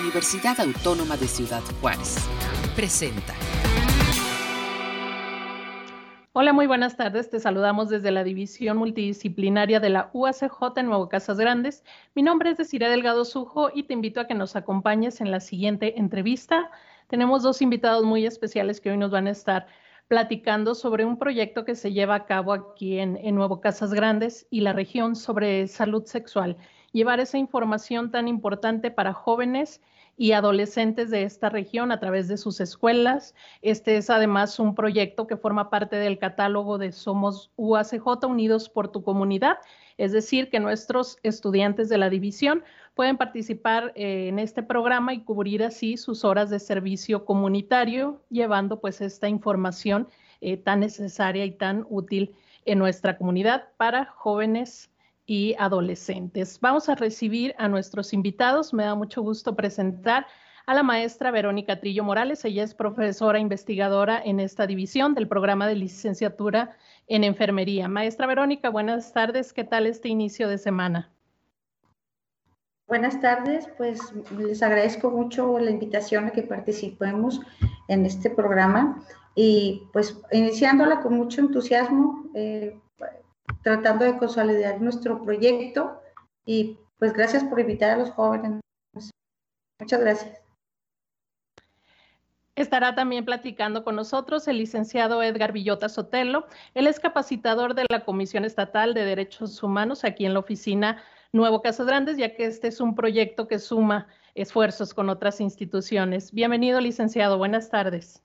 Universidad 0.00 0.58
Autónoma 0.60 1.16
de 1.16 1.28
Ciudad 1.28 1.62
Juárez. 1.80 2.16
Presenta. 2.74 3.32
Hola, 6.32 6.52
muy 6.52 6.66
buenas 6.66 6.96
tardes. 6.96 7.30
Te 7.30 7.38
saludamos 7.38 7.90
desde 7.90 8.10
la 8.10 8.24
División 8.24 8.76
Multidisciplinaria 8.76 9.78
de 9.78 9.90
la 9.90 10.10
UACJ 10.12 10.78
en 10.78 10.86
Nuevo 10.86 11.08
Casas 11.08 11.38
Grandes. 11.38 11.84
Mi 12.14 12.22
nombre 12.22 12.50
es 12.50 12.56
Desiree 12.56 12.88
Delgado 12.88 13.24
Sujo 13.24 13.70
y 13.72 13.84
te 13.84 13.92
invito 13.92 14.20
a 14.20 14.26
que 14.26 14.34
nos 14.34 14.56
acompañes 14.56 15.20
en 15.20 15.30
la 15.30 15.38
siguiente 15.38 15.98
entrevista. 15.98 16.72
Tenemos 17.06 17.44
dos 17.44 17.62
invitados 17.62 18.04
muy 18.04 18.26
especiales 18.26 18.80
que 18.80 18.90
hoy 18.90 18.96
nos 18.96 19.12
van 19.12 19.28
a 19.28 19.30
estar 19.30 19.68
platicando 20.08 20.74
sobre 20.74 21.04
un 21.04 21.18
proyecto 21.18 21.64
que 21.64 21.76
se 21.76 21.92
lleva 21.92 22.16
a 22.16 22.26
cabo 22.26 22.52
aquí 22.52 22.98
en, 22.98 23.16
en 23.16 23.36
Nuevo 23.36 23.60
Casas 23.60 23.94
Grandes 23.94 24.46
y 24.50 24.60
la 24.60 24.72
región 24.72 25.14
sobre 25.14 25.68
salud 25.68 26.04
sexual 26.04 26.56
llevar 26.94 27.18
esa 27.18 27.38
información 27.38 28.10
tan 28.10 28.28
importante 28.28 28.90
para 28.90 29.12
jóvenes 29.12 29.82
y 30.16 30.30
adolescentes 30.30 31.10
de 31.10 31.24
esta 31.24 31.48
región 31.48 31.90
a 31.90 31.98
través 31.98 32.28
de 32.28 32.36
sus 32.36 32.60
escuelas. 32.60 33.34
Este 33.62 33.96
es 33.96 34.10
además 34.10 34.60
un 34.60 34.76
proyecto 34.76 35.26
que 35.26 35.36
forma 35.36 35.70
parte 35.70 35.96
del 35.96 36.20
catálogo 36.20 36.78
de 36.78 36.92
Somos 36.92 37.50
UACJ 37.56 38.24
Unidos 38.28 38.68
por 38.68 38.92
tu 38.92 39.02
Comunidad, 39.02 39.58
es 39.98 40.12
decir, 40.12 40.50
que 40.50 40.60
nuestros 40.60 41.18
estudiantes 41.24 41.88
de 41.88 41.98
la 41.98 42.10
división 42.10 42.62
pueden 42.94 43.16
participar 43.16 43.92
eh, 43.96 44.28
en 44.28 44.38
este 44.38 44.62
programa 44.62 45.14
y 45.14 45.24
cubrir 45.24 45.64
así 45.64 45.96
sus 45.96 46.24
horas 46.24 46.48
de 46.48 46.60
servicio 46.60 47.24
comunitario, 47.24 48.22
llevando 48.30 48.80
pues 48.80 49.00
esta 49.00 49.28
información 49.28 50.06
eh, 50.40 50.56
tan 50.56 50.78
necesaria 50.78 51.44
y 51.44 51.50
tan 51.50 51.86
útil 51.90 52.36
en 52.66 52.78
nuestra 52.78 53.18
comunidad 53.18 53.68
para 53.78 54.04
jóvenes 54.04 54.90
y 55.26 55.54
adolescentes. 55.58 56.58
Vamos 56.60 56.88
a 56.88 56.94
recibir 56.94 57.54
a 57.58 57.68
nuestros 57.68 58.12
invitados. 58.12 58.74
Me 58.74 58.84
da 58.84 58.94
mucho 58.94 59.22
gusto 59.22 59.56
presentar 59.56 60.26
a 60.66 60.74
la 60.74 60.82
maestra 60.82 61.30
Verónica 61.30 61.80
Trillo 61.80 62.04
Morales. 62.04 62.44
Ella 62.44 62.62
es 62.62 62.74
profesora 62.74 63.38
investigadora 63.38 64.20
en 64.24 64.40
esta 64.40 64.66
división 64.66 65.14
del 65.14 65.28
programa 65.28 65.66
de 65.66 65.76
licenciatura 65.76 66.76
en 67.06 67.24
enfermería. 67.24 67.88
Maestra 67.88 68.26
Verónica, 68.26 68.70
buenas 68.70 69.12
tardes. 69.12 69.52
¿Qué 69.52 69.64
tal 69.64 69.86
este 69.86 70.08
inicio 70.08 70.48
de 70.48 70.58
semana? 70.58 71.10
Buenas 72.86 73.18
tardes, 73.20 73.66
pues 73.78 73.98
les 74.36 74.62
agradezco 74.62 75.10
mucho 75.10 75.58
la 75.58 75.70
invitación 75.70 76.26
a 76.26 76.30
que 76.32 76.42
participemos 76.42 77.40
en 77.88 78.04
este 78.04 78.28
programa 78.28 79.02
y 79.34 79.88
pues 79.94 80.20
iniciándola 80.32 81.00
con 81.00 81.14
mucho 81.14 81.40
entusiasmo, 81.40 82.30
eh, 82.34 82.78
tratando 83.62 84.04
de 84.04 84.18
consolidar 84.18 84.80
nuestro 84.80 85.22
proyecto 85.22 86.00
y 86.44 86.78
pues 86.98 87.12
gracias 87.12 87.44
por 87.44 87.60
invitar 87.60 87.90
a 87.90 87.96
los 87.96 88.10
jóvenes. 88.10 88.60
Muchas 89.80 90.00
gracias. 90.00 90.40
Estará 92.56 92.94
también 92.94 93.24
platicando 93.24 93.82
con 93.82 93.96
nosotros 93.96 94.46
el 94.46 94.58
licenciado 94.58 95.22
Edgar 95.22 95.52
Villota 95.52 95.88
Sotelo. 95.88 96.46
Él 96.74 96.86
es 96.86 97.00
capacitador 97.00 97.74
de 97.74 97.84
la 97.90 98.04
Comisión 98.04 98.44
Estatal 98.44 98.94
de 98.94 99.04
Derechos 99.04 99.60
Humanos 99.62 100.04
aquí 100.04 100.24
en 100.24 100.34
la 100.34 100.38
oficina 100.38 101.02
Nuevo 101.32 101.62
Casas 101.62 101.88
Grandes, 101.88 102.16
ya 102.16 102.36
que 102.36 102.44
este 102.44 102.68
es 102.68 102.80
un 102.80 102.94
proyecto 102.94 103.48
que 103.48 103.58
suma 103.58 104.06
esfuerzos 104.36 104.94
con 104.94 105.08
otras 105.08 105.40
instituciones. 105.40 106.30
Bienvenido, 106.30 106.80
licenciado. 106.80 107.38
Buenas 107.38 107.70
tardes. 107.70 108.22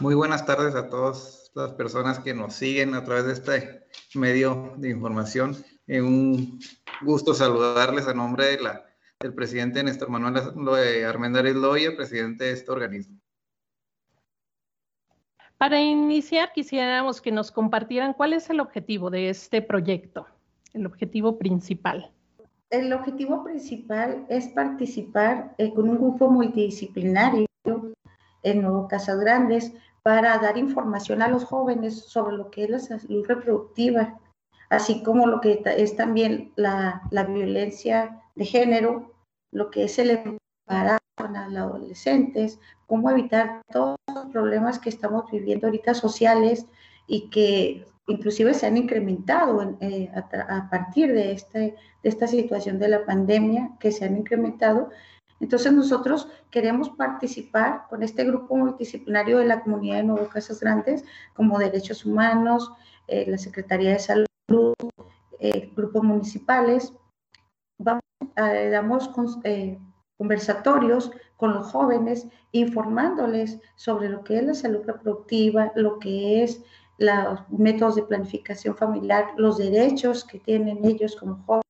Muy 0.00 0.16
buenas 0.16 0.44
tardes 0.44 0.74
a 0.74 0.88
todos 0.88 1.41
las 1.54 1.72
personas 1.72 2.18
que 2.20 2.34
nos 2.34 2.54
siguen 2.54 2.94
a 2.94 3.04
través 3.04 3.26
de 3.26 3.32
este 3.32 3.86
medio 4.14 4.74
de 4.76 4.90
información. 4.90 5.56
Eh, 5.86 6.00
un 6.00 6.58
gusto 7.02 7.34
saludarles 7.34 8.06
a 8.06 8.14
nombre 8.14 8.46
de 8.46 8.60
la, 8.60 8.84
del 9.20 9.34
presidente 9.34 9.82
Néstor 9.82 10.08
Manuel 10.08 11.04
Armendáriz 11.04 11.54
Loya, 11.54 11.94
presidente 11.96 12.44
de 12.44 12.52
este 12.52 12.70
organismo. 12.70 13.18
Para 15.58 15.80
iniciar, 15.80 16.52
quisiéramos 16.52 17.20
que 17.20 17.30
nos 17.30 17.52
compartieran 17.52 18.14
cuál 18.14 18.32
es 18.32 18.50
el 18.50 18.58
objetivo 18.58 19.10
de 19.10 19.28
este 19.28 19.62
proyecto, 19.62 20.26
el 20.72 20.86
objetivo 20.86 21.38
principal. 21.38 22.10
El 22.70 22.92
objetivo 22.92 23.44
principal 23.44 24.26
es 24.28 24.48
participar 24.48 25.54
eh, 25.58 25.72
con 25.72 25.88
un 25.88 25.98
grupo 25.98 26.30
multidisciplinario 26.30 27.46
en 28.42 28.62
Nuevo 28.62 28.88
Casas 28.88 29.20
Grandes 29.20 29.72
para 30.02 30.38
dar 30.38 30.58
información 30.58 31.22
a 31.22 31.28
los 31.28 31.44
jóvenes 31.44 32.04
sobre 32.06 32.36
lo 32.36 32.50
que 32.50 32.64
es 32.64 32.70
la 32.70 32.78
salud 32.80 33.24
reproductiva, 33.26 34.18
así 34.68 35.02
como 35.02 35.26
lo 35.26 35.40
que 35.40 35.62
es 35.76 35.96
también 35.96 36.52
la, 36.56 37.02
violencia 37.28 38.22
de 38.34 38.44
género, 38.44 39.12
lo 39.52 39.70
que 39.70 39.84
es 39.84 39.98
el 39.98 40.10
embarazo 40.10 40.98
a 41.18 41.48
los 41.48 41.56
adolescentes, 41.58 42.58
cómo 42.86 43.10
evitar 43.10 43.60
todos 43.70 43.96
los 44.14 44.26
problemas 44.26 44.78
que 44.78 44.88
estamos 44.88 45.30
viviendo 45.30 45.66
ahorita 45.66 45.94
sociales 45.94 46.66
y 47.06 47.30
que 47.30 47.86
inclusive 48.08 48.54
se 48.54 48.66
han 48.66 48.76
incrementado 48.76 49.76
eh, 49.80 50.10
a, 50.14 50.68
partir 50.70 51.12
de, 51.12 51.32
este, 51.32 51.58
de 52.02 52.08
esta 52.08 52.26
situación 52.26 52.78
de 52.78 52.88
la 52.88 53.04
pandemia, 53.04 53.70
que 53.78 53.92
se 53.92 54.04
han 54.04 54.16
incrementado 54.16 54.90
entonces 55.42 55.72
nosotros 55.72 56.28
queremos 56.52 56.90
participar 56.90 57.86
con 57.90 58.04
este 58.04 58.22
grupo 58.24 58.56
multidisciplinario 58.56 59.38
de 59.38 59.46
la 59.46 59.60
comunidad 59.60 59.96
de 59.96 60.04
Nuevo 60.04 60.28
Casas 60.28 60.60
Grandes, 60.60 61.04
como 61.34 61.58
Derechos 61.58 62.06
Humanos, 62.06 62.70
eh, 63.08 63.24
la 63.28 63.36
Secretaría 63.38 63.90
de 63.90 63.98
Salud, 63.98 64.74
eh, 65.40 65.72
grupos 65.74 66.04
municipales. 66.04 66.92
Vamos, 67.76 68.02
eh, 68.36 68.70
damos 68.70 69.10
conversatorios 70.16 71.10
con 71.36 71.54
los 71.54 71.72
jóvenes, 71.72 72.28
informándoles 72.52 73.58
sobre 73.74 74.10
lo 74.10 74.22
que 74.22 74.38
es 74.38 74.44
la 74.44 74.54
salud 74.54 74.84
reproductiva, 74.86 75.72
lo 75.74 75.98
que 75.98 76.44
es 76.44 76.62
los 76.98 77.40
métodos 77.50 77.96
de 77.96 78.04
planificación 78.04 78.76
familiar, 78.76 79.32
los 79.36 79.58
derechos 79.58 80.24
que 80.24 80.38
tienen 80.38 80.84
ellos 80.84 81.16
como 81.16 81.42
jóvenes 81.44 81.61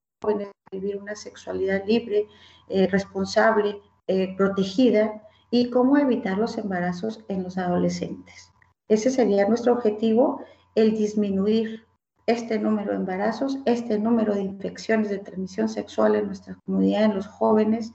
vivir 0.71 0.97
una 0.97 1.15
sexualidad 1.15 1.85
libre, 1.87 2.27
eh, 2.69 2.87
responsable, 2.89 3.81
eh, 4.07 4.35
protegida 4.37 5.23
y 5.51 5.71
cómo 5.71 5.99
evitar 5.99 6.39
los 6.39 6.57
embarazos 6.59 7.25
en 7.29 7.43
los 7.43 7.59
adolescentes. 7.59 8.53
Ese 8.89 9.11
sería 9.11 9.47
nuestro 9.49 9.75
objetivo, 9.75 10.43
el 10.75 10.93
disminuir 10.93 11.85
este 12.27 12.59
número 12.59 12.93
de 12.93 12.99
embarazos, 12.99 13.59
este 13.67 13.99
número 13.99 14.35
de 14.35 14.43
infecciones 14.43 15.11
de 15.11 15.19
transmisión 15.19 15.69
sexual 15.69 16.15
en 16.15 16.27
nuestra 16.27 16.57
comunidad, 16.65 17.05
en 17.05 17.15
los 17.15 17.27
jóvenes, 17.27 17.93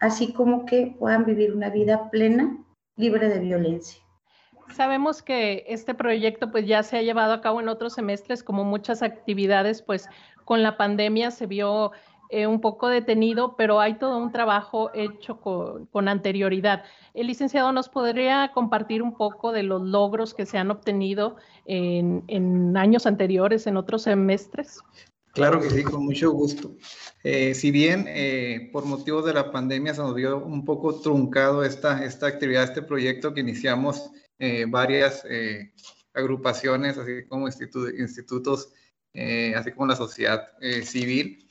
así 0.00 0.32
como 0.32 0.64
que 0.64 0.96
puedan 0.98 1.24
vivir 1.24 1.54
una 1.54 1.70
vida 1.70 2.10
plena, 2.10 2.56
libre 2.96 3.28
de 3.28 3.38
violencia. 3.38 4.02
Sabemos 4.74 5.22
que 5.22 5.64
este 5.68 5.94
proyecto 5.94 6.50
pues 6.50 6.66
ya 6.66 6.82
se 6.82 6.98
ha 6.98 7.02
llevado 7.02 7.32
a 7.32 7.40
cabo 7.40 7.60
en 7.60 7.68
otros 7.68 7.94
semestres 7.94 8.42
como 8.42 8.64
muchas 8.64 9.02
actividades 9.02 9.82
pues 9.82 10.08
con 10.48 10.62
la 10.62 10.78
pandemia 10.78 11.30
se 11.30 11.44
vio 11.44 11.92
eh, 12.30 12.46
un 12.46 12.62
poco 12.62 12.88
detenido, 12.88 13.54
pero 13.54 13.80
hay 13.80 13.98
todo 13.98 14.16
un 14.16 14.32
trabajo 14.32 14.90
hecho 14.94 15.38
con, 15.42 16.08
anterioridad. 16.08 16.84
El 17.12 17.26
licenciado 17.26 17.70
nos 17.70 17.90
podría 17.90 18.50
compartir 18.54 19.02
un 19.02 19.14
poco 19.14 19.52
de 19.52 19.62
los 19.62 19.82
logros 19.82 20.32
que 20.32 20.46
se 20.46 20.56
han 20.56 20.70
obtenido 20.70 21.36
en, 21.66 22.74
años 22.78 23.04
anteriores, 23.04 23.66
en 23.66 23.76
otros 23.76 24.04
semestres. 24.04 24.80
Claro 25.34 25.60
que 25.60 25.68
sí, 25.68 25.84
con 25.84 26.06
mucho 26.06 26.30
gusto. 26.30 26.72
Eh, 27.24 27.54
si 27.54 27.70
bien 27.70 28.06
eh, 28.08 28.70
por 28.72 28.86
motivos 28.86 29.26
de 29.26 29.34
la 29.34 29.52
pandemia 29.52 29.92
se 29.92 30.00
nos 30.00 30.16
dio 30.16 30.38
un 30.42 30.64
poco 30.64 30.98
truncado 30.98 31.62
esta, 31.62 32.02
esta 32.02 32.26
actividad, 32.26 32.64
este 32.64 32.80
proyecto 32.80 33.34
que 33.34 33.42
iniciamos 33.42 34.10
varias 34.68 35.26
agrupaciones, 36.14 36.96
así 36.96 37.26
como 37.28 37.48
institutos, 37.48 38.72
así 39.14 39.72
como 39.72 39.86
la 39.86 39.96
sociedad 39.96 40.48
civil, 40.82 41.48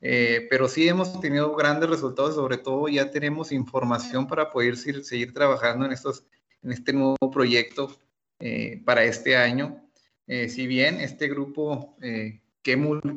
eh, 0.00 0.46
pero 0.48 0.68
sí 0.68 0.86
hemos 0.88 1.20
tenido 1.20 1.54
grandes 1.56 1.90
resultados, 1.90 2.36
sobre 2.36 2.56
todo 2.58 2.88
ya 2.88 3.10
tenemos 3.10 3.50
información 3.50 4.28
para 4.28 4.50
poder 4.50 4.76
seguir, 4.76 5.34
trabajando 5.34 5.86
en, 5.86 5.92
estos, 5.92 6.24
en 6.62 6.72
este 6.72 6.92
nuevo 6.92 7.16
proyecto 7.32 7.96
eh, 8.38 8.80
para 8.84 9.04
este 9.04 9.36
año. 9.36 9.84
Eh, 10.26 10.48
si 10.48 10.66
bien 10.66 11.00
este 11.00 11.28
grupo 11.28 11.96
que 12.00 12.72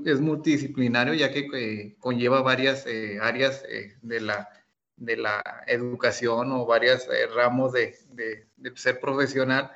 es 0.06 0.22
multidisciplinario, 0.22 1.14
ya 1.14 1.32
que 1.32 1.96
conlleva 2.00 2.42
varias 2.42 2.86
áreas 3.22 3.64
de, 4.02 4.22
la, 4.22 4.50
de 4.96 5.18
la 5.18 5.44
educación 5.68 6.52
o 6.54 6.66
varios 6.66 7.08
ramos 7.36 7.74
de, 7.74 7.96
de, 8.14 8.48
de 8.56 8.78
ser 8.78 9.00
profesional, 9.02 9.70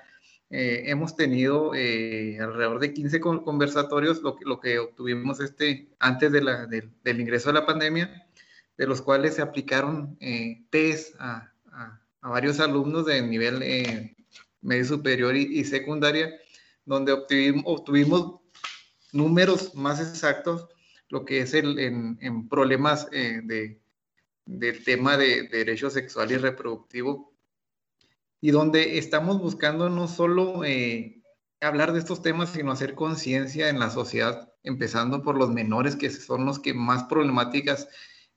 eh, 0.51 0.83
hemos 0.85 1.15
tenido 1.15 1.73
eh, 1.73 2.37
alrededor 2.39 2.79
de 2.79 2.93
15 2.93 3.19
conversatorios, 3.19 4.21
lo 4.21 4.35
que, 4.35 4.45
lo 4.45 4.59
que 4.59 4.77
obtuvimos 4.79 5.39
este, 5.39 5.89
antes 5.99 6.31
de 6.31 6.41
la, 6.41 6.67
del 6.67 7.19
ingreso 7.19 7.49
de 7.49 7.53
la 7.53 7.65
pandemia, 7.65 8.27
de 8.77 8.87
los 8.87 9.01
cuales 9.01 9.35
se 9.35 9.41
aplicaron 9.41 10.17
eh, 10.19 10.63
test 10.69 11.15
a, 11.19 11.51
a, 11.71 12.29
varios 12.29 12.59
alumnos 12.59 13.05
de 13.05 13.21
nivel 13.21 14.15
medio 14.61 14.85
superior 14.85 15.35
y, 15.35 15.63
secundaria, 15.63 16.33
donde 16.85 17.11
obtuvimos, 17.11 17.63
obtuvimos, 17.65 18.41
números 19.11 19.73
más 19.75 20.01
exactos, 20.01 20.67
lo 21.09 21.23
que 21.23 21.41
es 21.41 21.53
el, 21.53 21.79
en, 21.79 22.17
en 22.21 22.49
problemas 22.49 23.09
de, 23.11 23.79
del 24.45 24.83
tema 24.83 25.17
de, 25.17 25.43
derecho 25.43 25.89
sexual 25.89 26.31
y 26.31 26.37
reproductivo, 26.37 27.34
y 28.41 28.51
donde 28.51 28.97
estamos 28.97 29.39
buscando 29.39 29.89
no 29.89 30.07
solo 30.07 30.63
eh, 30.63 31.21
hablar 31.61 31.93
de 31.93 31.99
estos 31.99 32.21
temas, 32.21 32.49
sino 32.49 32.71
hacer 32.71 32.95
conciencia 32.95 33.69
en 33.69 33.79
la 33.79 33.89
sociedad, 33.89 34.51
empezando 34.63 35.21
por 35.21 35.37
los 35.37 35.49
menores, 35.49 35.95
que 35.95 36.09
son 36.09 36.45
los 36.45 36.59
que 36.59 36.73
más 36.73 37.03
problemáticas 37.05 37.87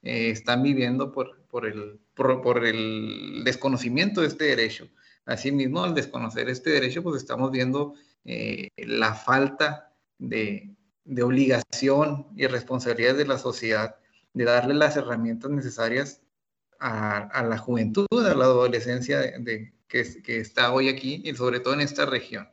eh, 0.03 0.31
están 0.31 0.62
viviendo 0.62 1.12
por, 1.12 1.45
por, 1.47 1.67
el, 1.67 2.00
por, 2.15 2.65
el 2.65 3.43
desconocimiento 3.45 4.21
de 4.21 4.29
este 4.29 4.45
derecho. 4.45 4.89
Asimismo, 5.27 5.85
al 5.85 5.95
desconocer 5.95 6.49
este 6.49 6.71
derecho, 6.71 7.03
pues 7.03 7.21
estamos 7.21 7.50
viendo 7.50 7.95
eh, 8.25 8.69
la 8.77 9.15
falta 9.15 9.93
de, 10.19 10.75
de 11.05 11.23
obligación 11.23 12.29
y 12.37 12.47
responsabilidad 12.47 13.15
de 13.15 13.27
la 13.27 13.39
sociedad 13.39 13.97
de 14.35 14.45
darle 14.45 14.75
las 14.75 14.97
herramientas 14.97 15.50
necesarias 15.50 16.23
a, 16.81 17.43
la 17.43 17.59
juventud, 17.59 18.06
a 18.12 18.35
la 18.35 18.45
adolescencia 18.45 19.19
de, 19.21 19.73
que, 19.88 20.00
está 20.26 20.73
hoy 20.73 20.88
aquí 20.88 21.23
y 21.25 21.35
sobre 21.35 21.61
todo 21.61 21.75
en 21.75 21.81
esta 21.81 22.06
región. 22.06 22.49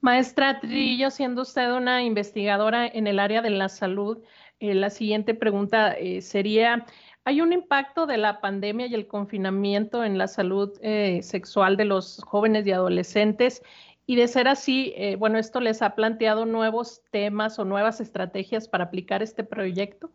Maestra 0.00 0.60
Trillo, 0.60 1.10
siendo 1.10 1.42
usted 1.42 1.72
una 1.72 2.02
investigadora 2.02 2.86
en 2.86 3.06
el 3.06 3.18
área 3.18 3.40
de 3.40 3.50
la 3.50 3.68
salud, 3.68 4.18
eh, 4.60 4.74
la 4.74 4.90
siguiente 4.90 5.34
pregunta 5.34 5.92
eh, 5.92 6.20
sería, 6.20 6.84
¿hay 7.24 7.40
un 7.40 7.52
impacto 7.52 8.06
de 8.06 8.18
la 8.18 8.40
pandemia 8.40 8.86
y 8.86 8.94
el 8.94 9.06
confinamiento 9.06 10.04
en 10.04 10.18
la 10.18 10.28
salud 10.28 10.78
eh, 10.82 11.20
sexual 11.22 11.76
de 11.76 11.86
los 11.86 12.22
jóvenes 12.24 12.66
y 12.66 12.72
adolescentes? 12.72 13.62
Y 14.08 14.14
de 14.14 14.28
ser 14.28 14.46
así, 14.46 14.94
bueno, 15.18 15.36
¿esto 15.36 15.58
les 15.58 15.82
ha 15.82 15.96
planteado 15.96 16.46
nuevos 16.46 17.02
temas 17.10 17.58
o 17.58 17.64
nuevas 17.64 18.00
estrategias 18.00 18.68
para 18.68 18.84
aplicar 18.84 19.20
este 19.20 19.42
proyecto? 19.42 20.12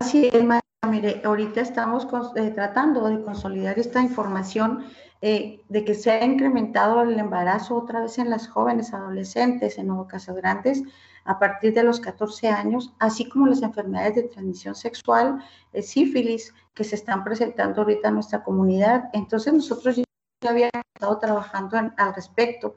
Así 0.00 0.26
es, 0.32 0.44
mire, 0.88 1.20
ahorita 1.24 1.60
estamos 1.60 2.06
eh, 2.36 2.50
tratando 2.54 3.06
de 3.06 3.22
consolidar 3.22 3.78
esta 3.78 4.00
información 4.00 4.86
eh, 5.22 5.60
de 5.68 5.84
que 5.84 5.94
se 5.94 6.10
ha 6.10 6.24
incrementado 6.24 7.02
el 7.02 7.18
embarazo 7.18 7.76
otra 7.76 8.00
vez 8.00 8.18
en 8.18 8.30
las 8.30 8.48
jóvenes 8.48 8.94
adolescentes 8.94 9.78
en 9.78 10.04
Casas 10.04 10.36
Grandes 10.36 10.82
a 11.24 11.38
partir 11.38 11.74
de 11.74 11.82
los 11.82 12.00
14 12.00 12.48
años, 12.48 12.94
así 12.98 13.28
como 13.28 13.46
las 13.46 13.62
enfermedades 13.62 14.14
de 14.14 14.22
transmisión 14.24 14.74
sexual, 14.74 15.44
el 15.72 15.82
sífilis, 15.82 16.54
que 16.74 16.84
se 16.84 16.94
están 16.94 17.22
presentando 17.24 17.82
ahorita 17.82 18.08
en 18.08 18.14
nuestra 18.14 18.42
comunidad. 18.42 19.10
Entonces 19.12 19.52
nosotros 19.52 19.96
ya 19.96 20.50
habíamos 20.50 20.72
estado 20.94 21.18
trabajando 21.18 21.76
al 21.76 22.14
respecto 22.14 22.76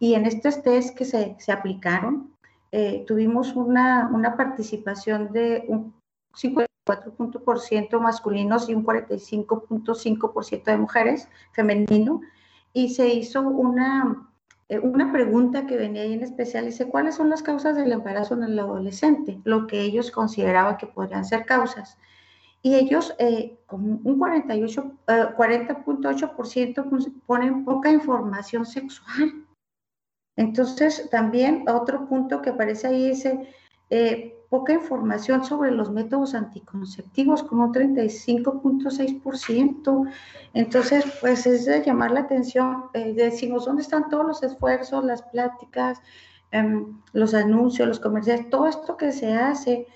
y 0.00 0.14
en 0.14 0.26
estos 0.26 0.62
test 0.62 0.96
que 0.96 1.04
se, 1.04 1.36
se 1.38 1.52
aplicaron, 1.52 2.34
eh, 2.72 3.04
tuvimos 3.06 3.54
una, 3.54 4.10
una 4.12 4.36
participación 4.36 5.32
de 5.32 5.64
un 5.68 5.94
54% 6.86 8.00
masculinos 8.00 8.68
y 8.68 8.74
un 8.74 8.84
45.5% 8.84 10.64
de 10.64 10.76
mujeres 10.76 11.28
femenino. 11.52 12.20
Y 12.72 12.90
se 12.90 13.08
hizo 13.08 13.42
una, 13.42 14.30
eh, 14.68 14.78
una 14.78 15.12
pregunta 15.12 15.66
que 15.66 15.76
venía 15.76 16.02
ahí 16.02 16.12
en 16.12 16.22
especial, 16.22 16.66
dice, 16.66 16.88
¿cuáles 16.88 17.14
son 17.14 17.30
las 17.30 17.42
causas 17.42 17.76
del 17.76 17.92
embarazo 17.92 18.34
en 18.34 18.44
el 18.44 18.58
adolescente? 18.58 19.40
Lo 19.44 19.66
que 19.66 19.80
ellos 19.80 20.10
consideraban 20.10 20.76
que 20.76 20.86
podrían 20.86 21.24
ser 21.24 21.46
causas. 21.46 21.98
Y 22.62 22.76
ellos, 22.76 23.14
eh, 23.18 23.58
con 23.66 24.00
un 24.04 24.18
48, 24.18 24.92
40.8% 25.06 27.06
eh, 27.06 27.12
ponen 27.26 27.64
poca 27.64 27.90
información 27.90 28.64
sexual. 28.64 29.44
Entonces, 30.36 31.08
también 31.10 31.64
otro 31.68 32.08
punto 32.08 32.42
que 32.42 32.50
aparece 32.50 32.88
ahí 32.88 33.10
dice, 33.10 33.48
poca 34.54 34.72
información 34.72 35.44
sobre 35.44 35.72
los 35.72 35.90
métodos 35.90 36.34
anticonceptivos, 36.34 37.42
con 37.42 37.60
un 37.60 37.72
35.6%. 37.72 40.08
Entonces, 40.52 41.04
pues 41.20 41.46
es 41.46 41.66
de 41.66 41.84
llamar 41.84 42.12
la 42.12 42.20
atención, 42.20 42.84
eh, 42.94 43.12
decimos, 43.14 43.64
¿dónde 43.64 43.82
están 43.82 44.08
todos 44.08 44.24
los 44.24 44.44
esfuerzos, 44.44 45.04
las 45.04 45.22
pláticas, 45.22 46.00
em, 46.52 47.00
los 47.12 47.34
anuncios, 47.34 47.88
los 47.88 47.98
comerciales, 47.98 48.48
todo 48.48 48.68
esto 48.68 48.96
que 48.96 49.10
se 49.12 49.34
hace? 49.34 49.88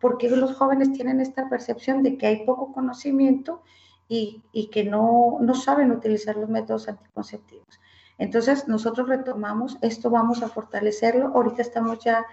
porque 0.00 0.28
los 0.28 0.56
jóvenes 0.56 0.92
tienen 0.92 1.20
esta 1.20 1.48
percepción 1.48 2.02
de 2.02 2.18
que 2.18 2.26
hay 2.26 2.44
poco 2.44 2.72
conocimiento 2.72 3.62
y, 4.08 4.42
y 4.52 4.70
que 4.70 4.82
no, 4.82 5.38
no 5.40 5.54
saben 5.54 5.92
utilizar 5.92 6.36
los 6.36 6.50
métodos 6.50 6.88
anticonceptivos. 6.88 7.78
Entonces, 8.18 8.66
nosotros 8.66 9.08
retomamos, 9.08 9.78
esto 9.80 10.10
vamos 10.10 10.42
a 10.42 10.48
fortalecerlo. 10.48 11.28
Ahorita 11.28 11.62
estamos 11.62 12.00
ya 12.00 12.26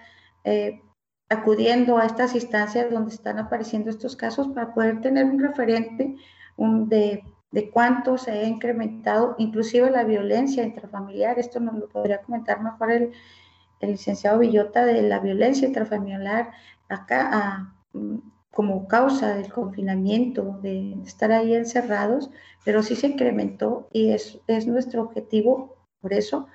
eh, 0.44 0.81
acudiendo 1.30 1.98
a 1.98 2.06
estas 2.06 2.36
instancias 2.36 2.92
donde 2.92 3.14
están 3.14 3.38
apareciendo 3.40 3.90
estos 3.90 4.16
casos 4.16 4.48
para 4.50 4.74
poder 4.74 5.02
tener 5.02 5.26
un 5.26 5.40
referente 5.40 6.16
de, 6.58 7.24
de 7.52 7.70
cuánto 7.70 8.18
se 8.18 8.31
ha 8.31 8.48
incrementado, 8.48 9.36
inclusive 9.38 9.92
la 9.92 10.04
violencia 10.04 10.64
intrafamiliar. 10.64 11.38
Esto 11.40 11.60
nos 11.60 11.76
lo 11.76 11.88
podría 11.88 12.22
comentar 12.22 12.62
mejor 12.62 12.92
el, 12.92 13.12
el 13.80 13.92
licenciado 13.92 14.40
Villota 14.40 14.86
de 14.86 15.04
la 15.04 15.20
violencia 15.20 15.68
intrafamiliar 15.68 16.52
acá 16.90 17.74
como 18.52 18.88
causa 18.88 19.36
del 19.36 19.54
confinamiento, 19.54 20.60
de 20.62 20.94
estar 21.06 21.32
ahí 21.32 21.54
encerrados, 21.54 22.30
pero 22.66 22.84
sí 22.84 22.96
se 22.96 23.08
incrementó 23.08 23.88
y 23.94 24.12
es, 24.12 24.40
es 24.48 24.68
nuestro 24.68 25.04
objetivo, 25.04 25.78
por 26.02 26.14
eso, 26.14 26.48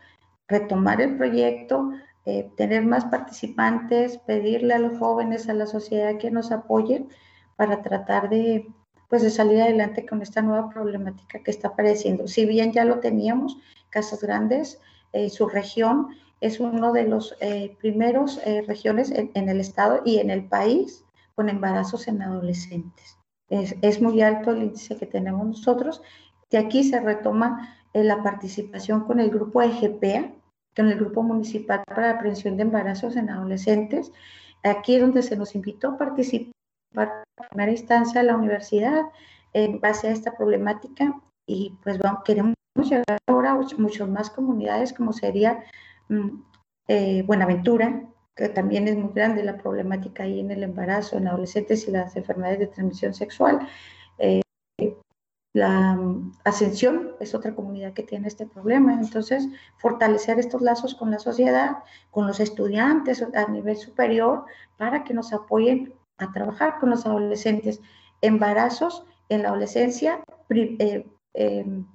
retomar 0.49 1.01
el 1.01 1.17
proyecto, 1.17 1.93
eh, 2.27 2.51
tener 2.57 2.87
más 2.87 3.05
participantes, 3.05 4.17
pedirle 4.17 4.73
a 4.73 4.79
los 4.79 4.99
jóvenes, 4.99 5.47
a 5.51 5.53
la 5.53 5.67
sociedad 5.67 6.17
que 6.17 6.31
nos 6.31 6.53
apoyen 6.53 7.11
para 7.57 7.83
tratar 7.83 8.31
de, 8.31 8.67
pues, 9.11 9.21
de 9.21 9.29
salir 9.29 9.61
adelante 9.61 10.07
con 10.07 10.23
esta 10.23 10.41
nueva 10.41 10.71
problemática 10.71 11.43
que 11.43 11.51
está 11.51 11.69
apareciendo. 11.69 12.27
Si 12.27 12.47
bien 12.47 12.73
ya 12.73 12.87
lo 12.87 13.01
teníamos, 13.01 13.59
Casas 13.91 14.23
Grandes, 14.23 14.81
eh, 15.13 15.29
su 15.29 15.49
región 15.49 16.17
es 16.41 16.61
uno 16.61 16.95
de 16.95 17.05
los 17.05 17.37
eh, 17.41 17.77
primeros 17.79 18.41
regiones 18.67 19.11
en, 19.11 19.49
el 19.49 19.61
estado 19.61 20.01
y 20.05 20.19
en 20.19 20.31
el 20.31 20.47
país 20.47 21.05
con 21.35 21.51
embarazos 21.51 22.09
en 22.09 22.23
adolescentes. 22.23 23.19
Es, 23.51 23.77
es 23.83 24.01
muy 24.01 24.23
alto 24.23 24.51
el 24.51 24.63
índice 24.63 24.97
que 24.97 25.07
tenemos 25.07 25.47
nosotros. 25.47 26.03
De 26.51 26.57
aquí 26.59 26.85
se 26.85 27.01
retoma 27.01 27.77
la 27.93 28.23
participación 28.23 29.05
con 29.05 29.21
el 29.21 29.31
grupo 29.31 29.63
EGPA, 29.63 30.33
con 30.77 30.89
el 30.89 30.99
Grupo 30.99 31.23
Municipal 31.23 31.83
para 31.87 32.13
la 32.13 32.19
Prevención 32.19 32.57
de 32.57 32.63
Embarazos 32.63 33.17
en 33.17 33.31
Adolescentes. 33.31 34.13
Aquí 34.63 34.97
es 34.97 35.03
donde 35.03 35.23
se 35.23 35.37
nos 35.37 35.55
invitó 35.55 35.91
a 35.91 35.99
participar 35.99 36.53
en 36.97 37.49
primera 37.51 37.73
instancia 37.73 38.21
a 38.21 38.25
la 38.25 38.37
universidad 38.37 39.03
en 39.53 39.81
base 39.81 40.09
a 40.09 40.13
esta 40.13 40.37
problemática 40.37 41.15
y 41.47 41.75
pues 41.83 41.99
queremos 42.25 42.55
llegar 42.77 43.19
ahora 43.27 43.53
a 43.53 43.61
muchas 43.79 44.09
más 44.09 44.31
comunidades 44.31 44.93
como 44.93 45.13
sería 45.13 45.65
mm, 46.09 46.43
eh, 46.89 47.23
Buenaventura, 47.23 48.03
que 48.35 48.49
también 48.49 48.89
es 48.89 48.97
muy 48.97 49.13
grande 49.13 49.45
la 49.45 49.57
problemática 49.57 50.25
ahí 50.25 50.41
en 50.41 50.51
el 50.51 50.63
embarazo 50.63 51.17
en 51.17 51.29
adolescentes 51.29 51.87
y 51.87 51.93
las 51.93 52.17
enfermedades 52.17 52.59
de 52.59 52.67
transmisión 52.67 53.15
sexual. 53.15 53.69
Eh, 54.19 54.43
la 55.55 55.95
mm, 55.95 56.33
Ascensión 56.45 57.13
es 57.21 57.35
otra 57.35 57.55
comunidad 57.55 57.95
que 57.95 58.03
tiene 58.03 58.29
este 58.29 58.45
problema. 58.45 58.93
Entonces, 58.93 59.49
fortalecer 59.79 60.39
estos 60.39 60.61
lazos 60.61 60.95
con 60.95 61.11
la 61.11 61.19
sociedad, 61.19 61.79
con 62.11 62.27
los 62.27 62.41
estudiantes 62.41 63.23
a 63.23 63.47
nivel 63.49 63.77
superior, 63.77 64.45
para 64.77 65.05
que 65.05 65.15
nos 65.15 65.33
apoyen 65.33 65.95
a 66.19 66.33
trabajar 66.33 66.79
con 66.81 66.91
los 66.91 67.07
adolescentes. 67.07 67.81
Embarazos 68.21 69.07
en 69.29 69.43
la 69.43 69.51
adolescencia 69.51 70.23
eh, 70.51 71.07
em, 71.35 71.87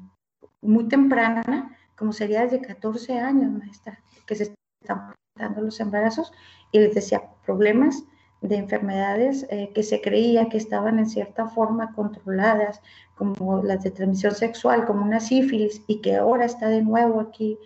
muy 0.62 0.88
temprana, 0.88 1.78
como 1.98 2.13
sería 2.13 2.44
desde 2.44 2.62
14 2.62 3.20
años, 3.20 3.51
maestra, 3.51 4.01
que 4.25 4.36
se 4.36 4.54
están 4.82 5.13
dando 5.38 5.62
los 5.62 5.82
embarazos. 5.82 6.32
Y 6.72 6.80
les 6.80 6.96
decía, 6.96 7.24
problemas 7.46 8.06
de 8.41 8.55
enfermedades 8.55 9.46
eh, 9.50 9.72
que 9.74 9.84
se 9.84 10.01
creía 10.01 10.50
que 10.50 10.58
estaban 10.58 11.00
en 11.00 11.10
cierta 11.10 11.48
forma 11.48 11.93
controladas, 11.93 12.81
como 13.15 13.62
las 13.63 13.84
de 13.84 13.91
transmisión 13.91 14.34
sexual, 14.34 14.86
como 14.86 15.03
una 15.03 15.19
sífilis, 15.19 15.81
y 15.88 16.00
que 16.01 16.15
ahora 16.15 16.46
está 16.46 16.69
de 16.69 16.81
nuevo 16.81 17.19
aquí 17.19 17.58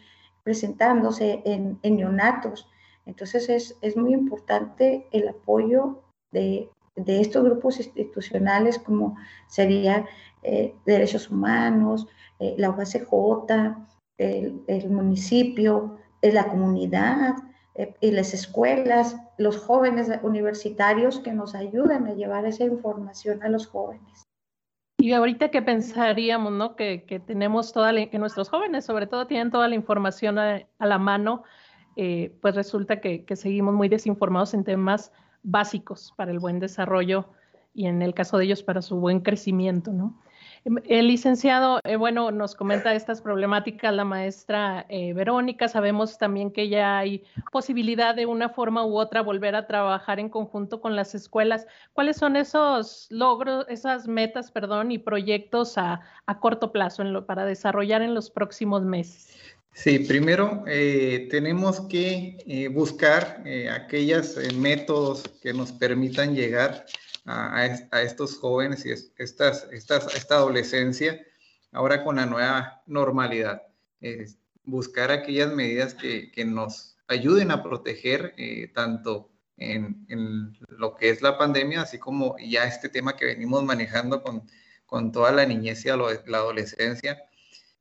presentándose 0.44 1.42
en, 1.46 1.80
neonatos. 1.84 2.68
Entonces 3.06 3.50
es, 3.50 3.78
es, 3.82 3.96
muy 3.96 4.14
importante 4.14 5.08
el 5.12 5.28
apoyo 5.28 6.02
de, 6.32 6.70
de, 6.96 7.22
estos 7.22 7.44
grupos 7.44 7.80
institucionales 7.80 8.80
como 8.80 9.16
sería 9.48 10.06
eh, 10.42 10.74
Derechos 10.86 11.30
Humanos, 11.30 12.08
eh, 12.40 12.56
la 12.58 12.72
UACJ, 12.72 13.06
el, 14.18 14.64
el 14.68 14.90
municipio, 14.90 15.98
la 16.22 16.48
comunidad, 16.48 17.36
eh, 17.76 17.94
y 18.02 18.12
las 18.12 18.34
escuelas, 18.34 19.18
los 19.38 19.58
jóvenes 19.58 20.10
universitarios 20.22 21.20
que 21.20 21.34
nos 21.34 21.56
ayuden 21.56 22.08
a 22.08 22.14
llevar 22.14 22.46
esa 22.46 22.64
información 22.66 23.42
a 23.44 23.50
los 23.50 23.68
jóvenes. 23.68 24.24
Y 25.00 25.12
ahorita 25.12 25.50
que 25.50 25.62
pensaríamos, 25.62 26.54
¿no? 26.54 26.76
Que, 26.76 27.04
que 27.04 27.20
tenemos 27.20 27.74
toda 27.74 27.92
la, 27.92 28.06
que 28.10 28.20
nuestros 28.20 28.50
jóvenes 28.50 28.86
sobre 28.86 29.08
todo 29.08 29.28
tienen 29.28 29.52
toda 29.52 29.68
la 29.68 29.76
información 29.76 30.40
a, 30.40 30.66
la 30.80 30.98
mano, 30.98 31.44
eh, 31.96 32.34
pues 32.42 32.56
resulta 32.56 33.02
que, 33.02 33.26
que, 33.26 33.36
seguimos 33.36 33.74
muy 33.74 33.90
desinformados 33.90 34.54
en 34.54 34.64
temas 34.64 35.12
básicos 35.44 36.14
para 36.16 36.32
el 36.32 36.40
buen 36.40 36.60
desarrollo 36.60 37.26
y 37.74 37.88
en 37.88 38.02
el 38.02 38.14
caso 38.14 38.38
de 38.38 38.46
ellos 38.46 38.64
para 38.64 38.82
su 38.82 38.96
buen 38.98 39.20
crecimiento, 39.20 39.92
¿no? 39.92 40.18
El 40.86 41.08
licenciado, 41.08 41.82
eh, 41.84 41.98
bueno, 41.98 42.32
nos 42.32 42.56
comenta 42.56 42.96
estas 42.96 43.22
problemáticas 43.22 43.94
la 43.94 44.06
maestra 44.06 44.86
eh, 44.88 45.12
Verónica. 45.12 45.68
Sabemos 45.68 46.18
también 46.18 46.52
que 46.52 46.70
ya 46.70 47.00
hay 47.00 47.26
posibilidad 47.52 48.16
de 48.16 48.26
una 48.26 48.48
forma 48.48 48.86
u 48.86 48.98
otra 48.98 49.22
volver 49.22 49.56
a 49.56 49.68
trabajar 49.68 50.22
en 50.22 50.30
conjunto 50.30 50.80
con 50.80 50.96
las 50.96 51.16
escuelas. 51.16 51.68
¿Cuáles 51.92 52.16
son 52.16 52.38
esos 52.38 53.08
logros, 53.10 53.66
esas 53.68 54.08
metas, 54.08 54.52
perdón, 54.52 54.92
y 54.92 55.00
proyectos 55.00 55.78
a, 55.78 56.00
corto 56.40 56.72
plazo 56.72 57.04
para 57.26 57.46
desarrollar 57.46 58.02
en 58.02 58.14
los 58.14 58.30
próximos 58.30 58.84
meses? 58.84 59.38
Sí, 59.74 60.00
primero 60.00 60.64
eh, 60.68 61.28
tenemos 61.30 61.82
que 61.82 62.70
buscar 62.74 63.44
aquellos 63.72 64.38
métodos 64.56 65.24
que 65.42 65.54
nos 65.54 65.74
permitan 65.74 66.36
llegar 66.36 66.86
a, 67.26 67.66
estos 68.02 68.38
jóvenes 68.38 68.86
y 68.86 68.92
estas, 68.92 69.68
estas, 69.72 70.14
esta 70.16 70.36
adolescencia 70.36 71.20
ahora 71.72 72.04
con 72.04 72.18
la 72.18 72.26
nueva 72.26 72.82
normalidad. 72.86 73.64
buscar 74.64 75.12
aquellas 75.12 75.54
medidas 75.54 75.94
que, 75.94 76.32
que, 76.32 76.46
nos 76.46 76.98
ayuden 77.08 77.52
a 77.52 77.64
proteger 77.64 78.34
eh, 78.38 78.72
tanto 78.74 79.30
en, 79.58 80.06
en, 80.10 80.58
lo 80.70 80.96
que 80.96 81.10
es 81.10 81.22
la 81.22 81.38
pandemia, 81.38 81.82
así 81.82 81.98
como 81.98 82.36
ya 82.40 82.66
este 82.66 82.90
tema 82.90 83.16
que 83.16 83.26
venimos 83.26 83.64
manejando 83.64 84.22
con, 84.22 84.44
con 84.86 85.12
toda 85.12 85.32
la 85.32 85.46
niñez 85.46 85.86
y 85.86 85.90
la 85.90 86.38
adolescencia. 86.38 87.24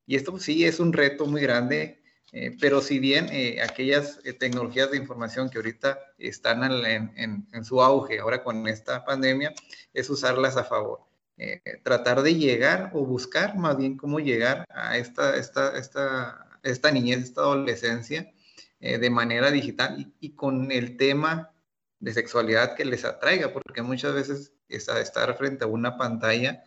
Y 0.07 0.17
esto 0.17 0.39
sí 0.39 0.65
es 0.65 0.81
un 0.81 0.93
reto 0.93 1.27
muy 1.27 1.41
grande 1.41 2.02
eh, 2.33 2.57
pero 2.59 2.81
si 2.81 2.99
bien 2.99 3.29
eh, 3.31 3.61
aquellas 3.63 4.19
eh, 4.25 4.33
tecnologías 4.33 4.91
de 4.91 4.97
información 4.97 5.51
que 5.51 5.59
ahorita 5.59 5.99
están 6.17 6.63
en, 6.87 7.65
su 7.65 7.83
auge 7.83 8.21
ahora 8.21 8.43
con 8.43 8.67
esta 8.69 9.05
pandemia, 9.05 9.53
es 9.93 10.09
usarlas 10.11 10.57
a 10.57 10.65
favor. 10.65 11.01
tratar 11.83 12.23
de 12.23 12.35
llegar 12.35 12.91
o 12.95 13.05
buscar 13.05 13.57
más 13.57 13.77
bien 13.77 13.97
cómo 13.97 14.21
llegar 14.21 14.65
a 14.71 14.97
esta, 14.99 15.37
esta, 15.37 15.77
esta, 15.79 16.59
esta 16.63 16.91
niñez, 16.91 17.19
esta 17.25 17.43
adolescencia 17.43 18.33
de 18.81 19.11
manera 19.11 19.51
digital 19.51 20.13
y, 20.21 20.35
con 20.35 20.73
el 20.73 20.97
tema 20.97 21.53
de 22.01 22.13
sexualidad 22.15 22.75
que 22.77 22.85
les 22.85 23.05
atraiga, 23.05 23.53
porque 23.53 23.83
muchas 23.83 24.15
veces 24.15 24.53
estar 24.69 25.37
frente 25.37 25.65
a 25.65 25.69
una 25.69 25.97
pantalla 25.97 26.63